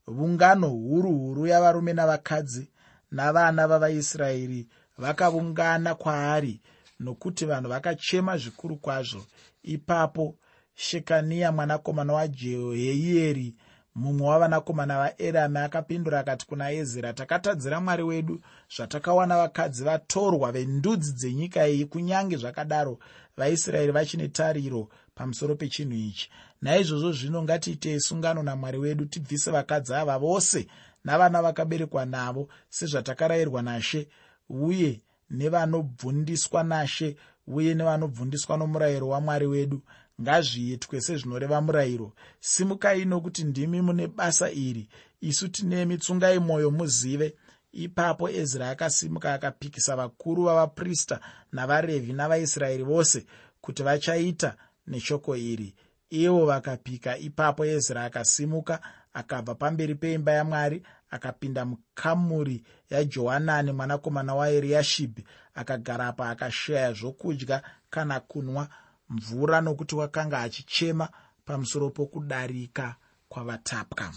vungano 0.08 0.70
huru 0.70 1.12
huru 1.12 1.48
yavarume 1.48 1.94
navakadzi 1.94 2.68
navana 3.14 3.68
vavaisraeri 3.68 4.68
vakaungana 4.98 5.96
kwaari 5.96 6.62
nokuti 7.00 7.46
vanhu 7.46 7.70
vakachema 7.70 8.38
zvikuru 8.38 8.76
kwazvo. 8.78 9.26
Ipapo 9.64 10.36
shekaniya 10.76 11.52
mwanakomana 11.52 12.14
wajehoyeeri 12.14 13.56
mumwe 13.96 14.28
wavanakomana 14.28 14.98
vaerami 14.98 15.58
akapindura 15.58 16.20
akati 16.20 16.46
kuna 16.48 16.72
ezira 16.72 17.14
takatadzira 17.14 17.82
mwari 17.82 18.04
wedu 18.04 18.42
zvatakawana 18.76 19.38
vakadzi 19.38 19.84
vatorwa 19.84 20.52
vendudzi 20.52 21.12
dzenyika 21.14 21.68
iyi 21.68 21.86
kunyange 21.86 22.38
zvakadaro. 22.38 23.00
Vaisraeri 23.38 23.92
vachine 23.92 24.28
tariro 24.28 24.90
pamusoro 25.16 25.56
pechinhu 25.56 25.94
ichi. 25.94 26.30
Naizvozvo 26.62 27.12
zvino 27.12 27.44
ngatiitei 27.44 28.00
sungano 28.00 28.44
namwari 28.44 28.78
wedu 28.78 29.06
tibvise 29.06 29.52
vakadzi 29.52 29.94
ava 29.94 30.18
vose 30.18 30.68
navana 31.04 31.42
vakaberekwa 31.42 32.06
navo 32.06 32.50
sezvatakarayirwa 32.70 33.62
nashe 33.62 34.08
uye 34.50 35.02
nevanobvundiswa 35.30 36.64
nashe 36.64 37.16
uye 37.48 37.74
nevanobvundiswa 37.74 38.58
nomurayiro 38.58 39.08
wamwari 39.08 39.48
wedu. 39.48 39.82
Ngazviitwe 40.22 41.02
sezvinoreva 41.02 41.62
murayiro. 41.62 42.14
Simukai 42.40 43.06
nokuti 43.06 43.44
ndimi 43.44 43.82
mune 43.82 44.08
basa 44.08 44.52
iri. 44.52 44.90
Isu 45.22 45.48
tinemi 45.48 45.98
tsungai 45.98 46.40
mwoyo 46.40 46.72
muzive. 46.72 47.36
Ipapo 47.72 48.30
ezra 48.30 48.70
akasimuka 48.70 49.34
akapikisa 49.34 49.96
vakuru 49.96 50.44
vavaprista 50.44 51.20
navarevhi 51.52 52.14
navaisraeri 52.14 52.84
vose 52.84 53.26
kuti 53.62 53.84
vachaita 53.84 54.56
neshoko 54.88 55.36
iri. 55.36 55.76
Ivo 56.10 56.46
vakapika. 56.46 57.18
Ipapo 57.18 57.66
ezra 57.66 58.04
akasimuka 58.04 58.82
akabva 59.14 59.56
pamberi 59.56 59.96
peimba 59.96 60.32
yamwari 60.32 60.84
akapinda 61.10 61.66
mukamuri 61.66 62.64
yajohanani 62.90 63.72
mwanakomana 63.72 64.36
waeriashibhi 64.36 65.24
akagarapa 65.56 66.30
akashaya 66.30 66.94
zvokudya 66.94 67.62
kana 67.90 68.20
kunwa 68.20 68.68
mvura 69.10 69.62
nokuti 69.62 69.96
wakanga 69.96 70.40
achichema 70.40 71.10
pamusoro 71.46 71.90
pokudarika 71.90 72.96
kwavatapwa. 73.30 74.14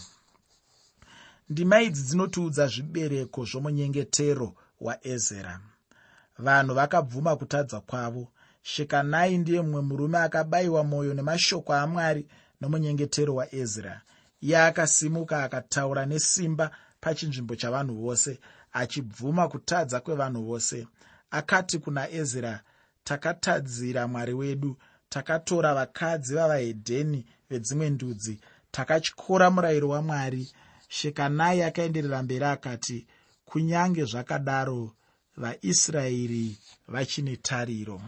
Ndima 1.50 1.80
idzi 1.82 2.02
dzinotiudza 2.02 2.66
zvibereko 2.66 3.44
zvomunyengetero 3.44 4.54
waezera. 4.80 5.60
Vanhu 6.38 6.74
vakabvuma 6.74 7.36
kutadza 7.36 7.80
kwavo. 7.80 8.28
Shekanai 8.62 9.38
ndiye 9.38 9.60
mumwe 9.62 9.80
murume 9.80 10.18
akabayiwa 10.18 10.84
mwoyo 10.84 11.14
nemashoko 11.14 11.74
amwari 11.74 12.26
nomunyengetero 12.60 13.34
waezra 13.34 14.02
iye 14.46 14.58
akasimuka 14.68 15.36
akataura 15.46 16.02
nesimba 16.10 16.66
pachinzvimbo 17.02 17.54
chavanhu 17.60 17.94
vose 18.04 18.32
achibvuma 18.80 19.44
kutadza 19.52 20.00
kwevanhu 20.04 20.40
vose. 20.48 20.78
Akati 21.30 21.78
kuna 21.78 22.02
ezra 22.20 22.54
takatadzira 23.04 24.02
mwari 24.08 24.34
wedu 24.40 24.76
takatora 25.08 25.74
vakadzi 25.78 26.34
vavahedheni 26.34 27.20
vedzimwe 27.50 27.90
ndudzi 27.90 28.34
takatyora 28.70 29.50
murayiro 29.50 29.88
wamwari. 29.88 30.44
Shekanai 30.88 31.62
akaenderera 31.62 32.22
mberi 32.22 32.44
akati 32.44 33.06
kunyange 33.48 34.04
zvakadaro 34.04 34.82
vaisraeri 35.36 36.58
vachine 36.88 37.36
tariro 37.36 38.00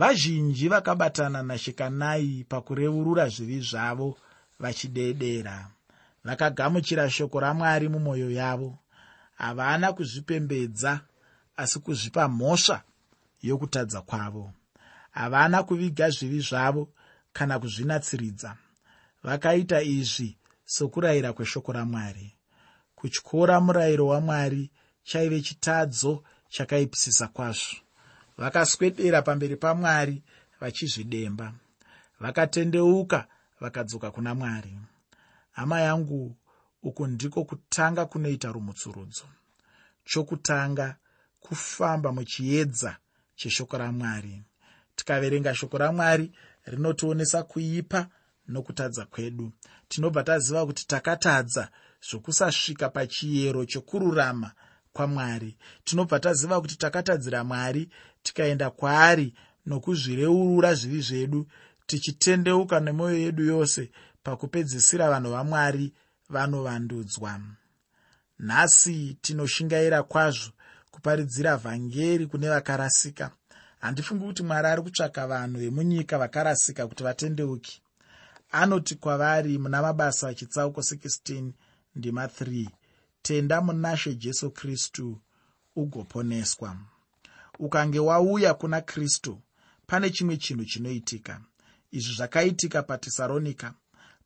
vazhinji 0.00 0.68
vakabatana 0.68 1.42
nashekanai 1.42 2.44
pakureurura 2.48 3.28
zvivi 3.28 3.60
zvavo 3.60 4.18
vachidedera 4.58 5.70
vakagamuchira 6.24 7.10
shoko 7.10 7.40
ramwari 7.40 7.88
mumwoyo 7.88 8.30
yavo. 8.30 8.78
Havana 9.34 9.92
kuzvipembedza 9.92 11.00
asi 11.56 11.78
kuzvipa 11.78 12.28
mhosva 12.28 12.82
yokutadza 13.42 14.00
kwavo. 14.02 14.52
Havana 15.10 15.62
kuviga 15.62 16.10
zvivi 16.10 16.40
zvavo 16.40 16.88
kana 17.32 17.58
kuzvinatsiridza. 17.58 18.56
Vakaita 19.22 19.82
izvi 19.82 20.36
sokurayira 20.64 21.32
kweshoko 21.32 21.72
ramwari. 21.72 22.36
Kutyora 22.94 23.60
murayiro 23.60 24.06
wamwari 24.06 24.70
chaive 25.02 25.40
chitadzo 25.40 26.24
chakaipisisa 26.48 27.28
kwazvo 27.28 27.89
vakaswedera 28.40 29.22
pamberi 29.22 29.56
pamwari 29.56 30.22
vachizvidemba. 30.60 31.52
Vakatendeuka 32.20 33.26
vakadzoka 33.60 34.10
kuna 34.10 34.34
mwari. 34.34 34.78
Hama 35.52 35.80
yangu 35.80 36.36
uku 36.82 37.06
ndiko 37.06 37.44
kutanga 37.44 38.06
kunoita 38.06 38.52
rumutsurudzo. 38.52 39.24
Chokutanga 40.04 40.96
kufamba 41.40 42.12
muchiedza 42.12 42.96
cheshoko 43.34 43.78
ramwari. 43.78 44.42
Tikaverenga 44.96 45.54
shoko 45.54 45.78
ramwari 45.78 46.32
rinotionesa 46.64 47.42
kuipa 47.42 48.08
nokutadza 48.48 49.04
kwedu. 49.04 49.52
Tinobva 49.88 50.22
taziva 50.22 50.66
kuti 50.66 50.86
takatadza 50.86 51.68
zvokusasvika 52.10 52.88
pachiyero 52.88 53.64
chokururama 53.64 54.52
kwamwari. 54.92 55.56
Tinobva 55.84 56.20
taziva 56.20 56.60
kuti 56.60 56.76
takatadzira 56.76 57.44
mwari 57.44 57.88
tikaenda 58.22 58.70
kwaari 58.70 59.34
nokuzvireurura 59.66 60.74
zvivi 60.74 61.00
zvedu 61.08 61.40
tichitendeuka 61.86 62.80
nemwoyo 62.80 63.18
yedu 63.18 63.44
yose 63.44 63.90
pakupedzisira 64.22 65.10
vanhu 65.10 65.30
vamwari 65.30 65.86
vanovandudzwa. 66.28 67.40
Nhasi 68.38 69.16
tinoshingaira 69.22 70.02
kwazvo 70.02 70.50
kuparidzira 70.90 71.56
vhangeri 71.56 72.26
kune 72.26 72.48
vakarasika. 72.48 73.30
Handifungi 73.80 74.24
kuti 74.24 74.42
mwari 74.42 74.66
ari 74.68 74.82
kutsvaka 74.82 75.26
vanhu 75.26 75.58
vemunyika 75.60 76.18
vakarasika 76.18 76.86
kuti 76.86 77.02
vatendeuki 77.02 77.82
anoti 78.52 78.94
kwavari 78.94 79.58
muna 79.58 79.82
mabasa 79.82 80.34
chitsauko 80.34 80.80
16 80.80 81.50
ndima 81.96 82.26
3 82.26 82.66
tenda 83.22 83.60
munashe 83.60 84.14
jesu 84.14 84.50
kristu 84.50 85.20
ugoponeswa. 85.76 86.76
Ukange 87.58 87.98
wauya 87.98 88.54
kuna 88.54 88.80
kristu 88.80 89.40
pane 89.86 90.10
chimwe 90.10 90.36
chinhu 90.36 90.64
chinoitika. 90.64 91.40
Izvi 91.90 92.14
zvakaitika 92.14 92.82
patesaronika 92.82 93.74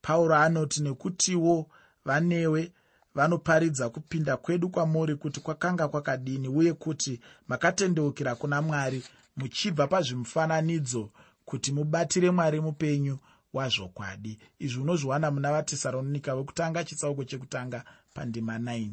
pauro 0.02 0.34
anoti 0.36 0.82
nekutiwo 0.82 1.68
vanewe 2.04 2.72
vanoparidza 3.14 3.88
kupinda 3.88 4.36
kwedu 4.36 4.68
kwamuri 4.68 5.16
kuti 5.16 5.40
kwakanga 5.40 5.88
kwakadini 5.88 6.48
uye 6.48 6.72
kuti 6.72 7.20
makatendeukira 7.48 8.34
kuna 8.34 8.62
mwari 8.62 9.04
muchibva 9.36 9.86
pazvimufananidzo 9.86 11.10
kuti 11.44 11.72
mubatire 11.72 12.30
mwari 12.30 12.60
mupenyu 12.60 13.18
wazvokwadi 13.54 14.38
izvi 14.58 14.80
unozviwana 14.80 15.30
muna 15.30 15.52
vatesaronika 15.52 16.36
vekutanga 16.36 16.84
chitsauko 16.84 17.24
chekutanga 17.24 17.84
pandima 18.14 18.58
9 18.58 18.90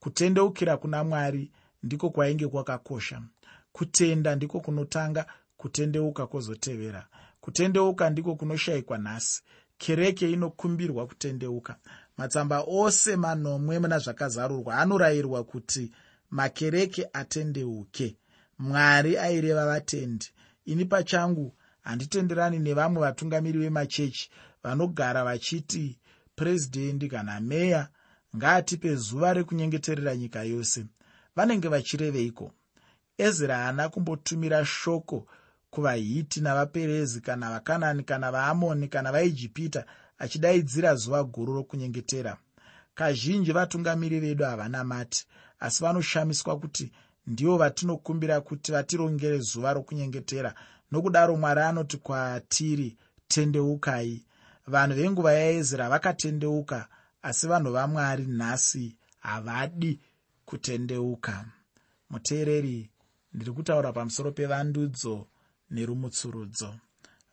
kutendeukira 0.00 0.76
kuna 0.76 1.04
mwari 1.04 1.50
ndiko 1.82 2.10
kwainge 2.10 2.48
kwakakosha. 2.48 3.22
Kutenda 3.72 4.34
ndiko 4.36 4.60
kunotanga 4.60 5.26
kutendeuka 5.56 6.26
kwozotevera. 6.26 7.06
Kutendeuka 7.40 8.10
ndiko 8.10 8.34
kunoshayikwa 8.36 8.98
nhasi. 8.98 9.42
Kereke 9.78 10.32
inokumbirwa 10.32 11.06
kutendeuka. 11.06 11.76
Matsamba 12.16 12.60
ose 12.66 13.16
manomwe 13.16 13.78
muna 13.78 13.98
zvakazarurwa 13.98 14.76
anorayirwa 14.78 15.44
kuti 15.44 15.92
makereke 16.30 17.08
atendeuke. 17.12 18.16
Mwari 18.58 19.18
aireva 19.18 19.66
vatendi. 19.66 20.26
Ini 20.64 20.84
pachangu 20.84 21.54
handitenderani 21.88 22.58
nevamwe 22.58 23.00
vatungamiri 23.00 23.58
vemachechi 23.58 24.30
vanogara 24.62 25.24
vachiti 25.24 25.98
purezidendi 26.36 27.08
kana 27.08 27.40
meya 27.40 27.88
ngaatipe 28.36 28.94
zuva 28.94 29.32
rekunyengeterera 29.34 30.16
nyika 30.16 30.42
yose. 30.42 30.86
Vanenge 31.36 31.68
vachireveiko? 31.68 32.52
Ezra 33.18 33.56
haana 33.56 33.88
kumbotumira 33.88 34.64
shoko 34.64 35.26
kuvahiti 35.70 36.40
navaperezi 36.40 37.20
kana 37.20 37.50
vakanani 37.50 38.02
kana 38.04 38.32
vaamoni 38.32 38.88
kana 38.88 39.12
vaijipita 39.12 39.84
achidaidzira 40.18 40.94
zuva 40.94 41.24
guru 41.24 41.54
rokunyengetera. 41.54 42.36
Kazhinji 42.94 43.52
vatungamiri 43.52 44.20
vedu 44.20 44.44
havana 44.44 44.84
mati 44.84 45.26
asi 45.60 45.82
vanoshamiswa 45.84 46.58
kuti 46.60 46.92
ndivo 47.26 47.56
vatinokumbira 47.56 48.40
kuti 48.40 48.72
vatirongere 48.72 49.38
zuva 49.38 49.72
rokunyengetera 49.72 50.54
nokudaro 50.90 51.36
mwari 51.36 51.60
anoti 51.60 51.96
kwatiri 51.96 52.96
tendeukai. 53.28 54.24
Vanhu 54.66 54.94
venguva 54.96 55.32
yaezra 55.32 55.88
vakatendeuka 55.88 56.88
asi 57.22 57.46
vanhu 57.46 57.72
vamwari 57.72 58.26
nhasi 58.26 58.96
havadi 59.18 60.00
kutendeuka. 60.44 61.44
Muteereri 62.10 62.90
ndiri 63.34 63.52
kutaura 63.52 63.92
pamusoro 63.92 64.32
pevandudzo 64.32 65.26
nerumutsurudzo. 65.70 66.74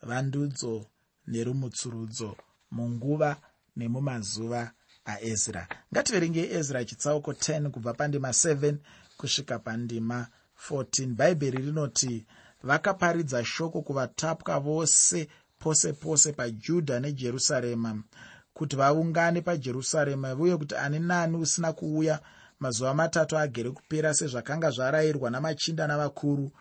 Vandudzo 0.02 0.86
nerumutsurudzo 1.28 2.38
munguva 2.72 3.38
nemumazuva 3.76 4.72
aezra. 5.06 5.68
Ngativerenge 5.94 6.50
ezra 6.58 6.86
chitsauko 6.86 7.32
10 7.32 7.70
kubva 7.70 7.94
pandima 7.94 8.30
7 8.30 8.76
kusvika 9.18 9.60
pandima 9.60 10.28
14 10.70 11.16
bhaibheri 11.16 11.58
rinoti 11.58 12.26
vakaparidza 12.68 13.46
shoko 13.46 13.82
kuvatapwa 13.82 14.60
vose 14.60 15.28
pose 15.60 15.94
pose 15.94 16.32
pajudha 16.34 17.00
nejerusarema 17.00 17.92
kuti 18.54 18.76
vaungane 18.76 19.42
pajerusarema 19.42 20.34
uye 20.34 20.58
kuti 20.58 20.76
ani 20.76 21.00
nani 21.00 21.38
usina 21.38 21.74
kuuya 21.74 22.20
mazuva 22.60 22.94
matatu 22.94 23.38
agere 23.38 23.72
kupera 23.72 24.14
sezvakanga 24.14 24.70
zvarayirwa 24.72 25.30
namachinda 25.30 25.88
navakuru. 25.88 26.52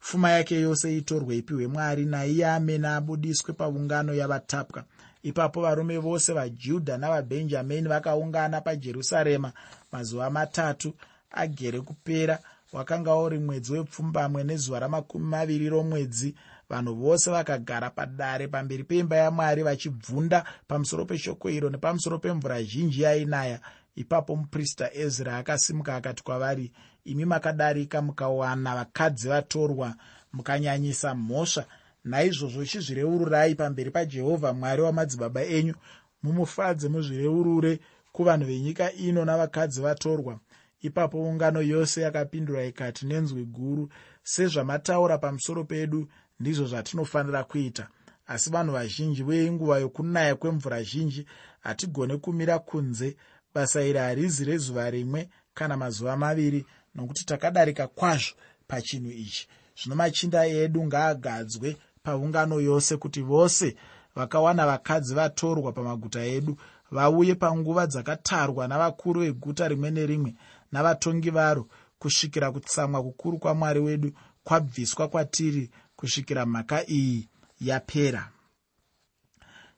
Pfuma 0.00 0.30
yake 0.30 0.60
yose 0.60 0.96
itorwe 0.96 1.36
ipiwe 1.36 1.66
mwari 1.66 2.04
naiye 2.06 2.46
amene 2.46 2.88
abudiswe 2.88 3.52
paungano 3.52 4.14
yavatapwa. 4.14 4.84
Ipapo 5.22 5.62
varume 5.62 5.98
vose 5.98 6.32
vajudha 6.32 6.98
navabhenjamini 6.98 7.88
vakaungana 7.88 8.60
pajerusarema 8.60 9.52
mazuva 9.92 10.30
matatu 10.30 10.94
agere 11.30 11.80
kupera 11.80 12.38
wakanga 12.72 13.16
uri 13.16 13.38
mwedzi 13.38 13.72
wepfumbamwe 13.72 14.44
nezuva 14.44 14.80
ramakumi 14.80 15.26
maviri 15.26 15.68
romwedzi 15.68 16.34
vanhu 16.70 16.94
vose 16.94 17.30
vakagara 17.30 17.90
padare 17.90 18.48
pamberi 18.48 18.84
peimba 18.84 19.16
yamwari 19.16 19.62
vachibvunda 19.62 20.44
pamusoro 20.68 21.04
peshoko 21.04 21.50
iro 21.50 21.70
nepamusoro 21.70 22.18
pemvura 22.18 22.62
zhinji 22.62 23.02
yainaya. 23.02 23.60
Ipapo 23.96 24.36
muprista 24.36 24.94
ezra 24.94 25.36
akasimuka 25.36 25.96
akati 25.96 26.22
kwavari 26.24 26.72
imi 27.04 27.24
makadarika 27.24 28.02
mukawana 28.02 28.74
vakadzi 28.74 29.28
vatorwa 29.28 29.94
mukanyanyisa 30.32 31.14
mhosva. 31.14 31.64
Naizvozvo 32.04 32.64
chizvireururai 32.64 33.54
pamberi 33.54 33.90
pajehovha 33.90 34.52
mwari 34.52 34.82
wamadzibaba 34.82 35.42
enyu 35.44 35.74
mumufadze 36.22 36.88
muzvireurure 36.88 37.80
kuvanhu 38.12 38.46
venyika 38.46 38.92
ino 38.92 39.24
navakadzi 39.24 39.80
vatorwa 39.80 40.38
ipapo 40.82 41.22
ungano 41.22 41.62
yose 41.62 42.00
yakapindura 42.00 42.64
ikati 42.64 43.06
nenzwi 43.06 43.44
guru 43.44 43.88
sezvamataura 44.22 45.18
pamusoro 45.18 45.64
pedu 45.64 46.08
ndizvo 46.40 46.66
zvatinofanira 46.66 47.44
kuita. 47.44 47.88
Asi 48.26 48.50
vanhu 48.50 48.72
vazhinji 48.72 49.22
venguva 49.22 49.78
yokunaya 49.78 50.34
kwemvura 50.36 50.82
zhinji 50.82 51.26
hatigone 51.60 52.16
kumira 52.16 52.58
kunze. 52.58 53.16
Basa 53.54 53.82
iri 53.82 53.98
harizi 53.98 54.44
rezuva 54.44 54.90
rimwe 54.90 55.28
kana 55.54 55.76
mazuva 55.76 56.16
maviri 56.16 56.66
nokuti 56.94 57.24
takadarika 57.26 57.86
kwazvo 57.86 58.34
pachinhu 58.66 59.10
ichi. 59.10 59.48
Zvino 59.78 59.96
machinda 59.96 60.46
edu 60.46 60.84
ngaagadzwe 60.84 61.76
paungano 62.02 62.60
yose 62.60 62.96
kuti 62.96 63.22
vose 63.22 63.76
vakawana 64.14 64.66
vakadzi 64.66 65.14
vatorwa 65.14 65.72
pamaguta 65.72 66.24
edu 66.24 66.56
vauye 66.90 67.34
panguva 67.34 67.86
dzakatarwa 67.86 68.68
navakuru 68.68 69.20
veguta 69.20 69.68
rimwe 69.68 69.90
nerimwe 69.90 70.34
navatongi 70.72 71.30
varo 71.30 71.68
kusvikira 71.98 72.52
kutsamwa 72.52 73.02
kukuru 73.02 73.38
kwamwari 73.38 73.80
wedu 73.80 74.12
kwabviswa 74.44 75.08
kwatiri 75.08 75.70
kusvikira 75.96 76.46
mhaka 76.46 76.90
iyi 76.90 77.28
yapera. 77.60 78.30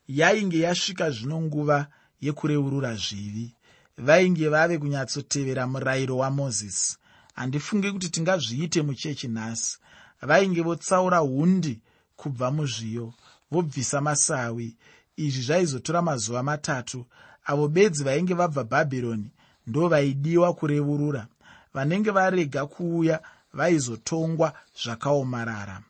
Yainge 0.09 0.59
yasvika 0.59 1.11
zvino 1.11 1.41
nguva 1.43 1.87
yekureurura 2.21 2.95
zvivi. 2.95 3.55
Vainge 3.99 4.49
vave 4.49 4.79
kunyatsotevera 4.79 5.67
murayiro 5.67 6.17
wamozisi 6.17 6.97
handifunge 7.35 7.93
kuti 7.93 8.09
tingazviite 8.09 8.83
muchechi 8.83 9.29
nhasi. 9.29 9.79
Vainge 10.23 10.63
votsaura 10.63 11.19
hundi 11.19 11.81
kubva 12.17 12.51
muzviyo 12.51 13.15
vobvisa 13.51 14.01
masawi. 14.01 14.77
Izvi 15.17 15.43
zvaizotora 15.43 16.03
mazuva 16.03 16.43
matatu. 16.43 17.07
Avo 17.45 17.69
bedzi 17.69 18.05
vainge 18.05 18.35
vabva 18.35 18.65
bhabhironi 18.65 19.31
ndo 19.67 19.89
vaidiwa 19.89 20.55
kureurura 20.55 21.27
vanenge 21.75 22.11
varega 22.11 22.67
kuuya 22.67 23.21
vaizotongwa 23.53 24.53
zvakaomarara. 24.83 25.83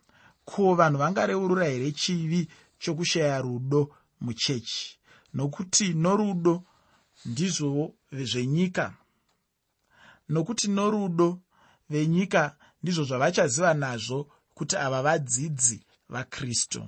Ko 0.45 0.75
vanhu 0.75 0.99
vangareurura 0.99 1.65
here 1.67 1.93
chivi 1.93 2.49
chokushaya 2.79 3.41
rudo 3.41 3.91
muchechi? 4.21 4.99
Nokuti 5.35 5.95
norudo 5.95 6.63
ndizvo 7.25 7.95
zvenyika. 8.13 8.95
Nokuti 10.29 10.69
norudo 10.69 11.41
venyika 11.91 12.57
ndizvo 12.83 13.05
zvavachaziva 13.05 13.75
nazvo 13.75 14.29
kuti 14.55 14.77
ava 14.77 15.03
vadzidzi 15.03 15.79
vakristu 16.09 16.83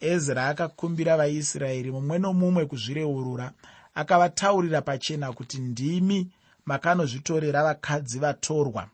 ezra 0.00 0.48
akakumbira 0.48 1.16
vaisraeri 1.16 1.90
mumwe 1.90 2.18
nomumwe 2.18 2.66
kuzvireurura 2.70 3.46
akavataurira 3.94 4.82
pachena 4.82 5.32
kuti 5.32 5.58
ndimi 5.58 6.32
makanozvitorera 6.66 7.62
vakadzi 7.62 8.18
vatorwa. 8.18 8.90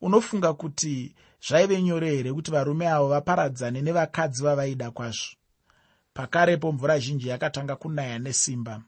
Unofunga 0.00 0.52
kuti 0.54 1.14
zvaive 1.48 1.82
nyore 1.82 2.10
here 2.16 2.32
kuti 2.32 2.50
varume 2.50 2.88
avo 2.88 3.08
vaparadzane 3.08 3.82
nevakadzi 3.82 4.42
vavaida 4.42 4.90
kwazvo? 4.90 5.36
Pakarepo 6.14 6.72
mvura 6.72 6.98
zhinji 6.98 7.28
yakatanga 7.28 7.76
kunaya 7.76 8.18
nesimba. 8.18 8.82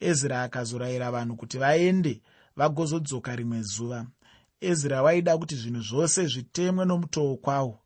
Ezra 0.00 0.42
akazorayira 0.42 1.10
vanhu 1.10 1.36
kuti 1.36 1.58
vaende 1.58 2.20
vagozodzoka 2.56 3.36
rimwe 3.36 3.62
zuva. 3.62 4.06
Ezra 4.60 5.02
waida 5.02 5.38
kuti 5.38 5.56
zvinhu 5.56 5.82
zvose 5.82 6.26
zvitemwe 6.26 6.84
nomutoo 6.84 7.36
kwawo. 7.36 7.78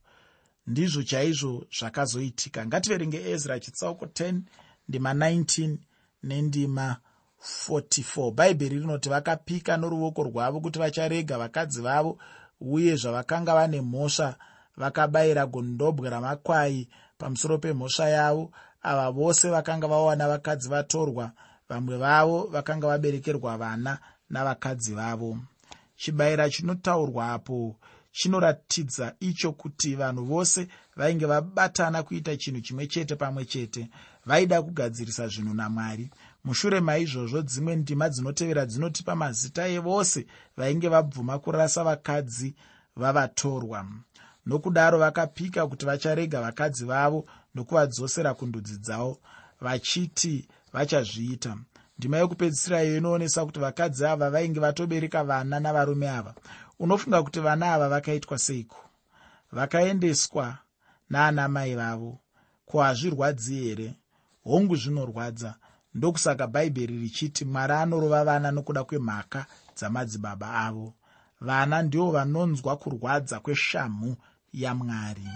Ndizvo 0.67 1.03
chaizvo 1.03 1.67
zvakazoitika. 1.79 2.67
Ngativerenge 2.67 3.31
ezra 3.31 3.61
chitsauko 3.61 4.05
10 4.05 4.41
ndima 4.89 5.15
19 5.15 5.77
nendima 6.29 6.97
44 7.69 8.31
bhaibheri 8.37 8.79
rinoti 8.79 9.09
vakapika 9.09 9.77
noruoko 9.77 10.21
rwavo 10.29 10.61
kuti 10.61 10.79
vacharega 10.79 11.39
vakadzi 11.43 11.81
vavo 11.87 12.13
uye 12.61 12.93
zvavakanga 12.97 13.53
vane 13.55 13.81
mhosva 13.81 14.29
vakabayira 14.77 15.47
gondobwe 15.47 16.11
ramakwai 16.11 16.89
pamusoro 17.19 17.59
pemhosva 17.59 18.09
yavo. 18.09 18.45
Ava 18.83 19.11
vose 19.11 19.49
vakanga 19.49 19.87
vawana 19.89 20.29
vakadzi 20.29 20.69
vatorwa 20.69 21.33
vamwe 21.69 21.97
vavo 21.97 22.39
vakanga 22.53 22.87
vaberekerwa 22.87 23.57
vana 23.57 23.99
navakadzi 24.31 24.93
vavo. 24.95 25.39
Chibayira 25.97 26.51
chinotaurwapo 26.51 27.77
chinoratidza 28.15 29.15
icho 29.21 29.53
kuti 29.53 29.95
vanhu 29.95 30.25
vose 30.25 30.69
vainge 30.97 31.27
vabatana 31.27 32.03
kuita 32.03 32.37
chinhu 32.37 32.61
chimwe 32.61 32.87
chete 32.87 33.17
pamwe 33.17 33.45
chete 33.45 33.89
vaida 34.27 34.63
kugadzirisa 34.63 35.29
zvinhu 35.29 35.55
namwari. 35.55 36.11
Mushure 36.45 36.81
maizvozvo 36.81 37.43
dzimwe 37.43 37.77
ndima 37.77 38.09
dzinotevera 38.09 38.67
dzinotipa 38.67 39.15
mazita 39.17 39.69
evose 39.69 40.27
vainge 40.57 40.89
vabvuma 40.89 41.39
kurasa 41.39 41.85
vakadzi 41.85 42.55
vavatorwa. 42.97 43.87
Nokudaro 44.47 44.99
vakapika 44.99 45.67
kuti 45.67 45.87
vacharega 45.87 46.41
vakadzi 46.41 46.85
vavo 46.85 47.27
nokuvadzosera 47.55 48.35
kundudzi 48.35 48.77
dzavo 48.79 49.19
vachiti 49.61 50.49
vachazviita. 50.73 51.57
Ndima 51.99 52.19
yokupedzisira 52.19 52.85
iyo 52.85 52.97
inoonesa 52.97 53.47
kuti 53.47 53.61
vakadzi 53.61 54.07
ava 54.07 54.31
vainge 54.31 54.61
vatobereka 54.61 55.25
vana 55.25 55.61
navarume 55.61 56.09
ava 56.11 56.35
unofunga 56.79 57.23
kuti 57.23 57.41
vana 57.41 57.75
ava 57.75 57.89
vakaitwa 57.89 58.39
seiko? 58.39 58.81
Vakaendeswa 59.53 60.59
naana 61.11 61.49
mai 61.49 61.75
vavo. 61.75 62.19
Ko 62.67 62.83
hazvirwadzi 62.83 63.55
here? 63.65 63.95
Hongu 64.45 64.77
zvinorwadza. 64.77 65.55
Ndokusaka 65.95 66.47
bhaibheri 66.47 66.99
richiti 66.99 67.45
mwari 67.45 67.73
anorova 67.73 68.25
vana 68.25 68.51
nokuda 68.51 68.85
kwemhaka 68.85 69.47
dzamadzibaba 69.77 70.49
avo. 70.67 70.95
Vana 71.41 71.83
ndivo 71.83 72.11
vanonzwa 72.11 72.77
kurwadza 72.77 73.41
kweshamhu 73.41 74.17
yamwari 74.53 75.29